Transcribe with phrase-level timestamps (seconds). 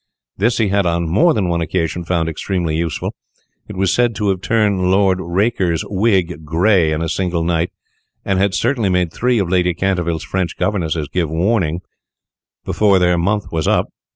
[0.35, 3.13] This he had on more than one occasion found extremely useful.
[3.67, 7.71] It was said to have turned Lord Raker's wig grey in a single night,
[8.25, 11.81] and had certainly made three of Lady Canterville's French governesses give warning
[12.65, 13.89] before their month was up.